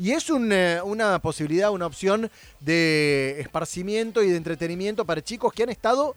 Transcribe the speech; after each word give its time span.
y 0.00 0.12
es 0.12 0.30
una 0.30 1.18
posibilidad, 1.20 1.70
una 1.70 1.84
opción 1.84 2.30
de 2.58 3.36
esparcimiento 3.38 4.22
y 4.22 4.30
de 4.30 4.38
entretenimiento 4.38 5.04
para 5.04 5.22
chicos 5.22 5.52
que 5.52 5.62
han 5.62 5.68
estado 5.68 6.16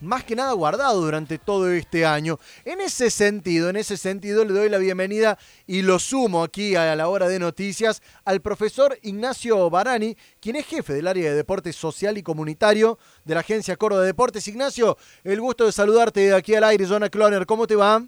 más 0.00 0.24
que 0.24 0.34
nada 0.34 0.52
guardado 0.52 1.02
durante 1.02 1.36
todo 1.36 1.70
este 1.70 2.06
año. 2.06 2.40
En 2.64 2.80
ese 2.80 3.10
sentido, 3.10 3.68
en 3.68 3.76
ese 3.76 3.98
sentido 3.98 4.46
le 4.46 4.54
doy 4.54 4.70
la 4.70 4.78
bienvenida 4.78 5.38
y 5.66 5.82
lo 5.82 5.98
sumo 5.98 6.42
aquí 6.42 6.74
a 6.74 6.96
la 6.96 7.06
hora 7.08 7.28
de 7.28 7.38
noticias 7.38 8.00
al 8.24 8.40
profesor 8.40 8.98
Ignacio 9.02 9.68
Barani, 9.68 10.16
quien 10.40 10.56
es 10.56 10.64
jefe 10.64 10.94
del 10.94 11.06
área 11.06 11.28
de 11.28 11.36
deporte 11.36 11.74
social 11.74 12.16
y 12.16 12.22
comunitario 12.22 12.98
de 13.26 13.34
la 13.34 13.40
agencia 13.40 13.76
Córdoba 13.76 14.00
de 14.00 14.06
Deportes. 14.06 14.48
Ignacio, 14.48 14.96
el 15.22 15.38
gusto 15.38 15.66
de 15.66 15.72
saludarte 15.72 16.20
de 16.20 16.34
aquí 16.34 16.54
al 16.54 16.64
aire, 16.64 16.86
Jonah 16.86 17.10
Cloner, 17.10 17.44
¿cómo 17.44 17.66
te 17.66 17.76
va? 17.76 18.02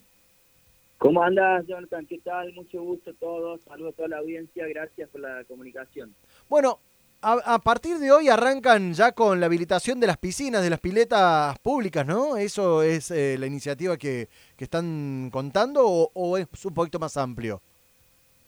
¿Cómo 1.04 1.22
andas, 1.22 1.66
Jonathan? 1.66 2.06
¿Qué 2.06 2.16
tal? 2.20 2.54
Mucho 2.54 2.82
gusto 2.82 3.10
a 3.10 3.14
todos. 3.20 3.60
Saludos 3.60 3.92
a 3.92 3.96
toda 3.96 4.08
la 4.08 4.18
audiencia. 4.20 4.66
Gracias 4.66 5.06
por 5.10 5.20
la 5.20 5.44
comunicación. 5.44 6.14
Bueno, 6.48 6.78
a, 7.20 7.58
partir 7.58 7.98
de 7.98 8.10
hoy 8.10 8.30
arrancan 8.30 8.94
ya 8.94 9.12
con 9.12 9.38
la 9.38 9.44
habilitación 9.44 10.00
de 10.00 10.06
las 10.06 10.16
piscinas, 10.16 10.62
de 10.62 10.70
las 10.70 10.80
piletas 10.80 11.58
públicas, 11.58 12.06
¿no? 12.06 12.38
¿Eso 12.38 12.82
es 12.82 13.10
eh, 13.10 13.36
la 13.38 13.46
iniciativa 13.46 13.98
que, 13.98 14.28
están 14.56 15.28
contando 15.30 15.84
o, 15.86 16.38
es 16.38 16.46
un 16.64 16.72
poquito 16.72 16.98
más 16.98 17.18
amplio? 17.18 17.60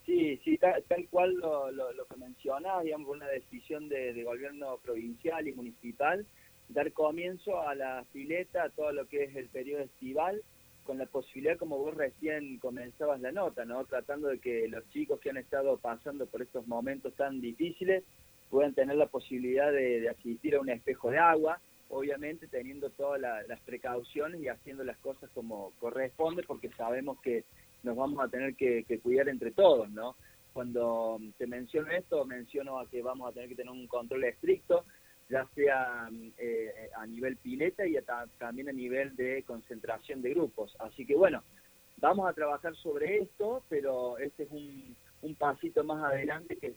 Sí, 0.07 0.41
sí, 0.43 0.57
tal, 0.57 0.83
cual 1.11 1.35
lo, 1.35 1.71
lo, 1.71 2.07
que 2.07 2.17
menciona, 2.17 2.81
digamos, 2.81 3.15
una 3.15 3.27
decisión 3.27 3.91
de, 3.91 4.25
gobierno 4.25 4.79
provincial 4.83 5.47
y 5.47 5.53
municipal, 5.53 6.25
dar 6.71 6.91
comienzo 6.93 7.61
a 7.61 7.75
la 7.75 8.03
pileta, 8.15 8.63
a 8.63 8.71
todo 8.71 8.93
lo 8.93 9.07
que 9.09 9.25
es 9.25 9.37
el 9.37 9.49
periodo 9.49 9.83
estival, 9.83 10.41
con 10.87 10.99
la 10.99 11.07
posibilidad, 11.07 11.59
como 11.59 11.79
vos 11.79 11.95
recién 11.95 12.59
comenzabas 12.59 13.21
la 13.21 13.33
nota, 13.33 13.65
¿no? 13.65 13.85
Tratando 13.85 14.29
de 14.29 14.39
que 14.39 14.69
los 14.69 14.89
chicos 14.91 15.21
que 15.21 15.31
han 15.31 15.37
estado 15.37 15.77
pasando 15.77 16.27
por 16.27 16.41
estos 16.41 16.67
momentos 16.67 17.15
tan 17.15 17.41
difíciles 17.41 18.05
puedan 18.49 18.75
tener 18.75 18.97
la 18.97 19.07
posibilidad 19.07 19.73
de, 19.73 20.09
asistir 20.09 20.55
a 20.55 20.61
un 20.61 20.71
espejo 20.71 21.11
de 21.11 21.19
agua, 21.19 21.61
obviamente 21.91 22.47
teniendo 22.47 22.91
todas 22.91 23.21
las 23.21 23.61
precauciones 23.61 24.41
y 24.41 24.49
haciendo 24.49 24.85
las 24.85 24.97
cosas 24.99 25.29
como 25.35 25.73
corresponde, 25.79 26.43
porque 26.45 26.71
sabemos 26.71 27.21
que 27.21 27.45
nos 27.83 27.97
vamos 27.97 28.25
a 28.25 28.29
tener 28.29 28.55
que, 28.55 28.85
cuidar 29.03 29.29
entre 29.29 29.51
todos, 29.51 29.91
¿no? 29.91 30.17
Cuando 30.53 31.21
te 31.37 31.47
menciono 31.47 31.91
esto, 31.91 32.25
menciono 32.25 32.79
a 32.79 32.89
que 32.89 33.03
vamos 33.03 33.29
a 33.29 33.33
tener 33.33 33.49
que 33.51 33.57
tener 33.57 33.73
un 33.73 33.87
control 33.87 34.25
estricto, 34.25 34.85
ya 35.29 35.47
sea 35.55 36.09
eh, 36.39 36.91
a 36.97 37.07
nivel 37.07 37.37
pileta 37.37 37.87
y 37.87 37.97
también 38.39 38.69
a 38.69 38.73
nivel 38.73 39.17
de 39.17 39.43
concentración 39.45 40.23
de 40.23 40.31
grupos. 40.31 40.77
Así 40.79 41.05
que 41.05 41.17
bueno, 41.17 41.43
vamos 41.99 42.29
a 42.29 42.33
trabajar 42.33 42.75
sobre 42.77 43.19
esto, 43.19 43.63
pero 43.69 44.19
este 44.19 44.45
es 44.45 44.51
un, 44.51 44.97
pasito 45.39 45.83
más 45.83 46.05
adelante 46.05 46.57
que 46.57 46.75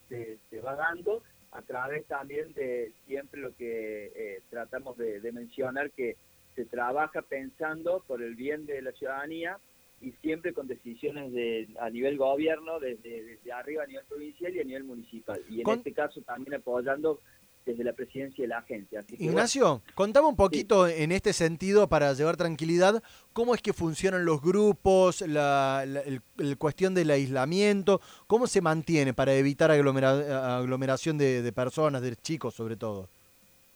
se 0.50 0.62
va 0.62 0.76
dando 0.76 1.22
a 1.52 1.62
través 1.62 2.06
también 2.06 2.54
de 2.54 2.92
siempre 3.06 3.42
lo 3.42 3.56
que 3.56 4.12
eh, 4.16 4.42
tratamos 4.50 4.98
de, 4.98 5.32
mencionar, 5.32 5.92
que 5.92 6.16
se 6.56 6.66
trabaja 6.66 7.22
pensando 7.22 8.04
por 8.08 8.22
el 8.22 8.36
bien 8.36 8.66
de 8.66 8.82
la 8.82 8.92
ciudadanía 8.92 9.58
y 10.02 10.12
siempre 10.22 10.54
con 10.54 10.68
decisiones 10.68 11.32
de, 11.34 11.68
a 11.80 11.90
nivel 11.90 12.18
gobierno, 12.18 12.80
desde, 12.80 13.24
desde 13.24 13.52
arriba 13.52 13.84
a 13.84 13.88
nivel 13.88 14.06
provincial 14.06 14.56
y 14.56 14.60
a 14.60 14.64
nivel 14.64 14.84
municipal. 14.84 15.42
Y 15.50 15.62
en 15.62 15.70
este 15.70 15.94
caso 15.94 16.22
también 16.22 16.56
apoyando 16.56 17.20
desde 17.70 17.84
la 17.84 17.94
presidencia 17.94 18.44
de 18.44 18.48
la 18.48 18.58
agencia. 18.58 19.06
Ignacio, 19.20 19.82
contame 19.94 20.28
un 20.28 20.36
poquito 20.36 20.88
en 20.88 21.12
este 21.12 21.34
sentido 21.34 21.88
para 21.88 22.14
llevar 22.14 22.36
tranquilidad, 22.36 23.04
cómo 23.32 23.54
es 23.54 23.62
que 23.62 23.74
funcionan 23.74 24.26
los 24.26 24.42
grupos, 24.42 25.22
la, 25.22 25.84
el, 25.84 26.58
cuestión 26.58 26.96
del 26.96 27.12
aislamiento, 27.12 28.02
cómo 28.26 28.48
se 28.48 28.62
mantiene 28.62 29.14
para 29.14 29.36
evitar 29.36 29.70
aglomeración 29.70 31.18
de, 31.20 31.52
personas, 31.54 32.02
de 32.02 32.16
chicos 32.16 32.56
sobre 32.56 32.76
todo. 32.76 33.08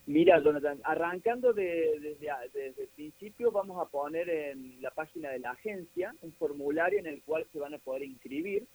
Mira, 0.06 0.40
Jonathan, 0.40 0.80
arrancando 0.84 1.54
desde, 1.54 2.18
desde 2.54 2.82
el 2.82 2.88
principio 2.96 3.52
vamos 3.52 3.80
a 3.80 3.90
poner 3.90 4.28
en 4.28 4.82
la 4.82 4.90
página 4.90 5.30
de 5.30 5.40
la 5.40 5.52
agencia 5.52 6.14
un 6.22 6.34
formulario 6.34 7.00
en 7.00 7.08
el 7.08 7.22
cual 7.22 7.46
se 7.54 7.60
van 7.60 7.76
a 7.76 7.78
poder 7.78 8.04
inscribir. 8.04 8.66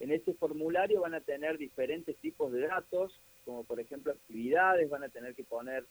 En 0.00 0.10
ese 0.10 0.32
formulario 0.34 1.02
van 1.02 1.14
a 1.14 1.20
tener 1.20 1.58
diferentes 1.58 2.16
tipos 2.16 2.50
de 2.50 2.66
datos, 2.66 3.12
como 3.44 3.64
por 3.64 3.80
ejemplo 3.80 4.12
actividades, 4.12 4.88
van 4.90 5.04
a 5.04 5.08
tener 5.08 5.34
que 5.34 5.44
poner 5.44 5.84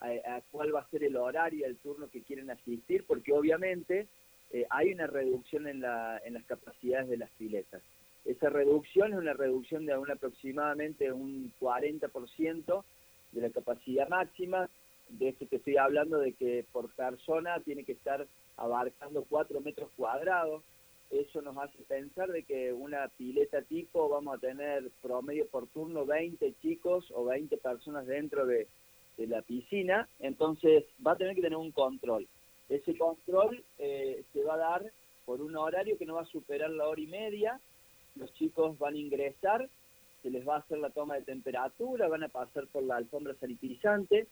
a, 0.00 0.40
cuál 0.52 0.74
va 0.74 0.80
a 0.80 0.90
ser 0.90 1.04
el 1.04 1.16
horario, 1.16 1.66
el 1.66 1.76
turno 1.78 2.08
que 2.08 2.22
quieren 2.22 2.50
asistir, 2.50 3.04
porque 3.04 3.32
obviamente 3.32 4.06
eh, 4.52 4.66
hay 4.70 4.92
una 4.92 5.06
reducción 5.06 5.66
en, 5.66 5.80
la, 5.80 6.20
en 6.24 6.34
las 6.34 6.44
capacidades 6.44 7.08
de 7.08 7.16
las 7.16 7.30
piletas. 7.30 7.82
Esa 8.24 8.48
reducción 8.50 9.12
es 9.12 9.18
una 9.18 9.32
reducción 9.32 9.86
de 9.86 9.96
un 9.96 10.10
aproximadamente 10.10 11.12
un 11.12 11.52
40% 11.60 12.84
de 13.32 13.40
la 13.40 13.50
capacidad 13.50 14.08
máxima. 14.08 14.68
De 15.08 15.30
esto 15.30 15.46
te 15.46 15.56
estoy 15.56 15.78
hablando 15.78 16.18
de 16.18 16.32
que 16.34 16.64
por 16.72 16.90
persona 16.90 17.58
tiene 17.60 17.84
que 17.84 17.92
estar 17.92 18.26
abarcando 18.56 19.24
4 19.28 19.60
metros 19.60 19.90
cuadrados 19.96 20.62
eso 21.10 21.40
nos 21.40 21.56
hace 21.56 21.78
pensar 21.84 22.30
de 22.30 22.42
que 22.42 22.72
una 22.72 23.08
pileta 23.08 23.62
tipo 23.62 24.08
vamos 24.08 24.36
a 24.36 24.40
tener 24.40 24.90
promedio 25.02 25.46
por 25.46 25.66
turno 25.68 26.04
20 26.04 26.54
chicos 26.60 27.10
o 27.14 27.24
20 27.24 27.56
personas 27.58 28.06
dentro 28.06 28.46
de, 28.46 28.66
la 29.16 29.42
piscina, 29.42 30.08
entonces 30.20 30.84
va 31.04 31.10
a 31.10 31.16
tener 31.16 31.34
que 31.34 31.42
tener 31.42 31.58
un 31.58 31.72
control. 31.72 32.28
Ese 32.68 32.96
control 32.96 33.64
eh, 33.80 34.22
se 34.32 34.44
va 34.44 34.54
a 34.54 34.58
dar 34.58 34.92
por 35.26 35.40
un 35.40 35.56
horario 35.56 35.98
que 35.98 36.06
no 36.06 36.14
va 36.14 36.22
a 36.22 36.26
superar 36.26 36.70
la 36.70 36.86
hora 36.86 37.00
y 37.00 37.08
media, 37.08 37.60
los 38.14 38.32
chicos 38.34 38.78
van 38.78 38.94
a 38.94 38.98
ingresar, 38.98 39.68
se 40.22 40.30
les 40.30 40.46
va 40.46 40.54
a 40.54 40.58
hacer 40.60 40.78
la 40.78 40.90
toma 40.90 41.16
de 41.16 41.22
temperatura, 41.22 42.06
van 42.06 42.22
a 42.22 42.28
pasar 42.28 42.68
por 42.68 42.84
la 42.84 42.94
alfombra 42.94 43.34
sanitizante, 43.40 44.28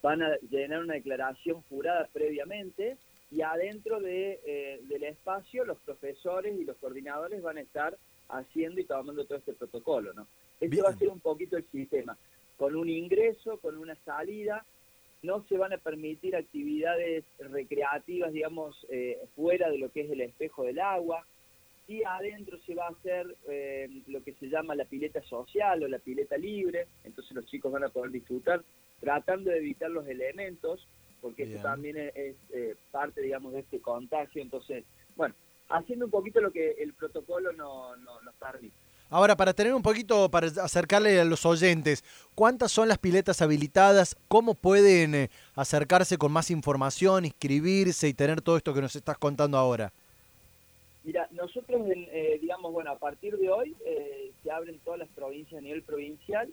van 0.00 0.22
a 0.22 0.36
llenar 0.48 0.84
una 0.84 0.94
declaración 0.94 1.62
jurada 1.62 2.08
previamente 2.12 2.98
y 3.30 3.42
adentro 3.42 4.00
de, 4.00 4.40
eh, 4.44 4.80
del 4.84 5.04
espacio 5.04 5.64
los 5.64 5.78
profesores 5.78 6.58
y 6.58 6.64
los 6.64 6.76
coordinadores 6.76 7.42
van 7.42 7.58
a 7.58 7.60
estar 7.60 7.96
haciendo 8.28 8.80
y 8.80 8.84
tomando 8.84 9.24
todo 9.24 9.38
este 9.38 9.52
protocolo, 9.52 10.12
¿no? 10.12 10.26
Este 10.60 10.82
va 10.82 10.90
a 10.90 10.96
ser 10.96 11.08
un 11.08 11.20
poquito 11.20 11.56
el 11.56 11.64
sistema, 11.70 12.16
con 12.56 12.76
un 12.76 12.88
ingreso, 12.88 13.58
con 13.58 13.78
una 13.78 13.96
salida, 14.04 14.64
no 15.22 15.44
se 15.48 15.56
van 15.56 15.72
a 15.72 15.78
permitir 15.78 16.36
actividades 16.36 17.24
recreativas, 17.38 18.32
digamos, 18.32 18.86
eh, 18.90 19.18
fuera 19.36 19.70
de 19.70 19.78
lo 19.78 19.90
que 19.90 20.02
es 20.02 20.10
el 20.10 20.20
espejo 20.20 20.64
del 20.64 20.80
agua, 20.80 21.26
y 21.88 22.04
adentro 22.04 22.58
se 22.66 22.74
va 22.74 22.86
a 22.86 22.90
hacer 22.90 23.34
eh, 23.48 23.88
lo 24.06 24.22
que 24.22 24.32
se 24.34 24.48
llama 24.48 24.74
la 24.74 24.84
pileta 24.84 25.20
social 25.22 25.82
o 25.82 25.88
la 25.88 25.98
pileta 25.98 26.36
libre, 26.36 26.86
entonces 27.04 27.34
los 27.34 27.46
chicos 27.46 27.72
van 27.72 27.84
a 27.84 27.88
poder 27.88 28.12
disfrutar 28.12 28.62
tratando 29.00 29.50
de 29.50 29.58
evitar 29.58 29.90
los 29.90 30.06
elementos, 30.06 30.86
porque 31.20 31.44
esto 31.44 31.62
también 31.62 31.96
es, 31.96 32.36
eh, 32.52 32.74
parte, 32.90 33.20
digamos, 33.20 33.52
de 33.52 33.60
este 33.60 33.80
contagio. 33.80 34.42
Entonces, 34.42 34.84
bueno, 35.16 35.34
haciendo 35.68 36.06
un 36.06 36.10
poquito 36.10 36.40
lo 36.40 36.50
que 36.50 36.72
el 36.78 36.92
protocolo 36.94 37.52
no, 37.52 37.96
no, 37.96 38.20
nos 38.22 38.34
permite. 38.34 38.74
Ahora, 39.12 39.36
para 39.36 39.52
tener 39.52 39.74
un 39.74 39.82
poquito, 39.82 40.30
para 40.30 40.46
acercarle 40.46 41.20
a 41.20 41.24
los 41.24 41.44
oyentes, 41.44 42.04
¿cuántas 42.36 42.70
son 42.70 42.86
las 42.86 42.98
piletas 42.98 43.42
habilitadas? 43.42 44.16
¿Cómo 44.28 44.54
pueden 44.54 45.14
eh, 45.14 45.30
acercarse 45.56 46.16
con 46.16 46.30
más 46.30 46.50
información, 46.50 47.24
inscribirse 47.24 48.08
y 48.08 48.14
tener 48.14 48.40
todo 48.40 48.56
esto 48.56 48.72
que 48.72 48.80
nos 48.80 48.94
estás 48.94 49.18
contando 49.18 49.58
ahora? 49.58 49.92
Mira, 51.02 51.26
nosotros, 51.32 51.80
eh, 51.88 52.38
digamos, 52.40 52.72
bueno, 52.72 52.92
a 52.92 52.98
partir 52.98 53.36
de 53.36 53.50
hoy 53.50 53.76
se 54.44 54.50
abren 54.50 54.78
todas 54.84 55.00
las 55.00 55.08
provincias 55.08 55.58
a 55.58 55.62
nivel 55.62 55.82
provincial 55.82 56.48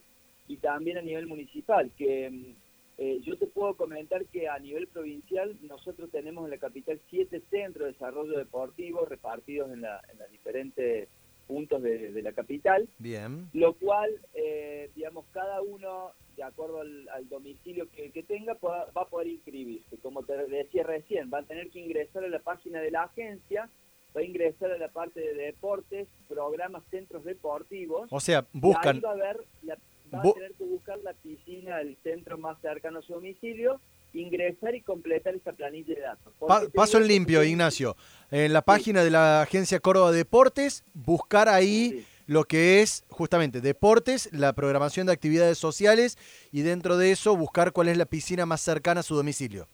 y 0.48 0.58
también 0.58 0.98
a 0.98 1.02
nivel 1.02 1.28
municipal, 1.28 1.92
que 1.98 2.30
mm, 2.30 2.67
eh, 2.98 3.22
yo 3.24 3.38
te 3.38 3.46
puedo 3.46 3.76
comentar 3.76 4.26
que 4.26 4.48
a 4.48 4.58
nivel 4.58 4.88
provincial 4.88 5.56
nosotros 5.62 6.10
tenemos 6.12 6.46
en 6.46 6.52
la 6.52 6.58
capital 6.58 7.00
siete 7.10 7.44
centros 7.52 7.86
de 7.86 7.94
desarrollo 7.94 8.38
deportivo 8.38 9.06
repartidos 9.06 9.72
en, 9.72 9.82
la, 9.82 10.02
en 10.12 10.18
los 10.18 10.32
diferentes 10.32 11.08
puntos 11.48 11.82
de, 11.82 12.22
la 12.22 12.34
capital. 12.34 12.90
Bien. 12.98 13.50
Lo 13.54 13.74
cual, 13.74 14.10
eh, 14.34 14.90
digamos, 14.96 15.26
cada 15.32 15.62
uno, 15.62 16.12
de 16.36 16.44
acuerdo 16.44 16.82
al, 16.82 17.30
domicilio 17.30 17.88
que, 17.90 18.24
tenga, 18.24 18.58
va 18.62 18.90
a 18.94 19.06
poder 19.06 19.28
inscribirse. 19.28 19.98
Como 19.98 20.24
te 20.24 20.36
decía 20.48 20.84
recién, 20.84 21.30
va 21.34 21.40
a 21.40 21.44
tener 21.44 21.70
que 21.70 21.80
ingresar 21.80 22.24
a 22.24 22.30
la 22.30 22.40
página 22.40 22.82
de 22.82 22.92
la 22.92 23.04
agencia, 23.04 23.70
va 24.16 24.22
a 24.22 24.24
ingresar 24.24 24.72
a 24.72 24.78
la 24.78 24.90
parte 24.90 25.20
de 25.22 25.34
deportes, 25.36 26.08
programas, 26.28 26.84
centros 26.90 27.24
deportivos. 27.24 28.08
O 28.12 28.20
sea, 28.20 28.46
buscan. 28.52 28.98
Y 28.98 29.00
va 29.00 29.12
a 29.12 29.16
ver 29.16 29.38
la 29.62 29.78
va 30.14 30.20
a 30.20 30.34
tener 30.34 30.54
que 30.54 30.64
buscar 30.64 31.00
la 31.00 31.14
piscina 31.14 31.78
del 31.78 31.98
centro 32.04 32.38
más 32.38 32.60
cercano 32.62 33.00
a 33.00 33.02
su 33.02 33.14
domicilio, 33.14 33.82
ingresar 34.14 34.76
y 34.76 34.82
completar 34.82 35.36
esa 35.36 35.54
planilla 35.54 35.96
de 35.96 36.02
datos. 36.02 36.34
paso 36.74 36.98
en 36.98 37.08
limpio, 37.08 37.44
Ignacio. 37.44 37.96
En 38.32 38.54
la 38.54 38.62
página 38.62 39.04
de 39.04 39.12
la 39.12 39.42
agencia 39.42 39.80
Córdoba 39.80 40.12
Deportes, 40.12 40.84
buscar 40.94 41.50
ahí 41.50 42.06
lo 42.28 42.44
que 42.44 42.82
es 42.82 43.04
justamente 43.10 43.62
deportes, 43.62 44.32
la 44.34 44.52
programación 44.54 45.08
de 45.08 45.14
actividades 45.14 45.58
sociales 45.58 46.18
y 46.52 46.62
dentro 46.62 46.98
de 46.98 47.12
eso 47.12 47.38
buscar 47.38 47.72
cuál 47.72 47.88
es 47.88 47.98
la 47.98 48.06
piscina 48.06 48.46
más 48.46 48.62
cercana 48.62 49.00
a 49.00 49.04
su 49.04 49.16
domicilio. 49.16 49.68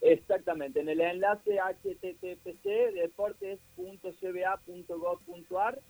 Exactamente, 0.00 0.80
en 0.80 0.88
el 0.90 1.00
enlace 1.00 1.58
httpc 1.58 2.92
deportes.cba.gov.ar, 2.94 5.80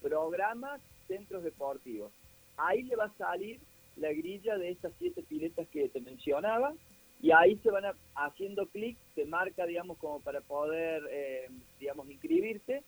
programas 0.00 0.80
centros 1.08 1.42
deportivos. 1.42 2.12
Ahí 2.56 2.82
le 2.82 2.96
va 2.96 3.04
a 3.04 3.18
salir 3.18 3.60
la 3.96 4.12
grilla 4.12 4.58
de 4.58 4.70
estas 4.70 4.92
siete 4.98 5.22
piletas 5.22 5.68
que 5.68 5.88
te 5.88 6.00
mencionaba 6.00 6.74
y 7.20 7.30
ahí 7.30 7.56
se 7.62 7.70
van 7.70 7.84
haciendo 8.14 8.66
clic, 8.66 8.98
te 9.14 9.24
marca, 9.24 9.64
digamos, 9.66 9.98
como 9.98 10.20
para 10.20 10.40
poder, 10.40 11.02
eh, 11.10 11.48
digamos, 11.78 12.10
inscribirte 12.10 12.82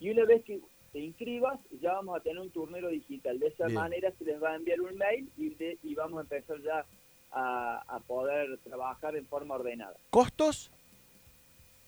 y 0.00 0.10
una 0.10 0.24
vez 0.24 0.42
que 0.44 0.60
te 0.92 1.00
inscribas, 1.00 1.58
ya 1.80 1.94
vamos 1.94 2.16
a 2.16 2.20
tener 2.20 2.38
un 2.38 2.50
turnero 2.50 2.88
digital. 2.88 3.38
De 3.38 3.48
esa 3.48 3.68
manera 3.68 4.12
se 4.18 4.24
les 4.24 4.42
va 4.42 4.50
a 4.50 4.56
enviar 4.56 4.80
un 4.80 4.96
mail 4.96 5.30
y, 5.36 5.54
y 5.82 5.94
vamos 5.94 6.18
a 6.18 6.22
empezar 6.22 6.60
ya 6.62 6.84
a, 7.32 8.00
poder 8.06 8.58
trabajar 8.58 9.16
en 9.16 9.26
forma 9.26 9.54
ordenada. 9.54 9.96
¿Costos? 10.10 10.70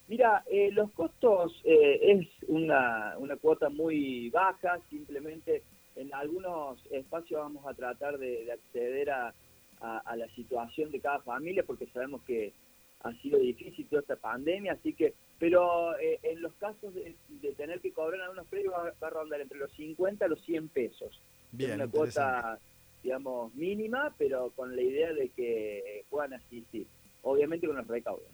Mira, 0.07 0.43
eh, 0.49 0.71
los 0.71 0.91
costos 0.91 1.59
eh, 1.63 1.99
es 2.01 2.27
una, 2.47 3.15
una 3.17 3.35
cuota 3.37 3.69
muy 3.69 4.29
baja, 4.29 4.79
simplemente 4.89 5.63
en 5.95 6.13
algunos 6.13 6.79
espacios 6.91 7.41
vamos 7.41 7.65
a 7.65 7.73
tratar 7.73 8.17
de, 8.17 8.51
acceder 8.51 9.09
a, 9.11 9.33
a, 9.79 10.15
la 10.15 10.27
situación 10.29 10.91
de 10.91 10.99
cada 10.99 11.19
familia 11.19 11.63
porque 11.65 11.87
sabemos 11.87 12.21
que 12.23 12.53
ha 13.01 13.13
sido 13.21 13.39
difícil 13.39 13.87
toda 13.87 14.01
esta 14.01 14.15
pandemia, 14.15 14.73
así 14.73 14.93
que, 14.93 15.13
pero 15.37 15.97
eh, 15.99 16.19
en 16.23 16.41
los 16.41 16.53
casos 16.55 16.93
de, 16.93 17.15
tener 17.55 17.79
que 17.79 17.91
cobrar 17.91 18.21
algunos 18.21 18.47
precios 18.47 18.73
va, 18.73 18.91
a 18.99 19.09
rondar 19.09 19.41
entre 19.41 19.59
los 19.59 19.71
50 19.73 20.25
a 20.25 20.27
los 20.27 20.41
100 20.41 20.69
pesos. 20.69 21.21
Bien, 21.51 21.75
una 21.75 21.87
cuota, 21.87 22.59
digamos, 23.03 23.53
mínima, 23.53 24.13
pero 24.17 24.49
con 24.55 24.75
la 24.75 24.81
idea 24.81 25.13
de 25.13 25.29
que 25.29 26.03
puedan 26.09 26.33
asistir, 26.33 26.87
obviamente 27.21 27.67
con 27.67 27.75
los 27.75 27.87
recaudos. 27.87 28.27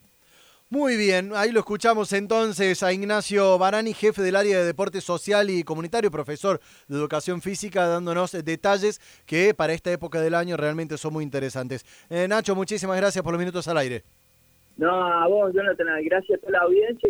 Muy 0.71 0.95
bien, 0.95 1.31
ahí 1.35 1.51
lo 1.51 1.59
escuchamos 1.59 2.13
entonces 2.13 2.81
a 2.81 2.93
Ignacio 2.93 3.57
Barani, 3.57 3.93
jefe 3.93 4.21
del 4.21 4.37
área 4.37 4.57
de 4.57 4.63
deporte 4.63 5.01
social 5.01 5.49
y 5.49 5.65
comunitario, 5.65 6.09
profesor 6.09 6.61
de 6.87 6.95
educación 6.95 7.41
física, 7.41 7.87
dándonos 7.87 8.31
detalles 8.31 9.01
que 9.25 9.53
para 9.53 9.73
esta 9.73 9.91
época 9.91 10.21
del 10.21 10.33
año 10.33 10.55
realmente 10.55 10.97
son 10.97 11.11
muy 11.11 11.25
interesantes. 11.25 11.85
Eh, 12.09 12.25
Nacho, 12.25 12.55
muchísimas 12.55 12.95
gracias 12.95 13.21
por 13.21 13.33
los 13.33 13.39
minutos 13.39 13.67
al 13.67 13.79
aire. 13.79 14.03
No, 14.77 14.89
a 14.89 15.27
vos, 15.27 15.53
Jonathan, 15.53 15.87
gracias 16.05 16.39
a 16.39 16.41
toda 16.41 16.53
la 16.53 16.59
audiencia. 16.59 17.09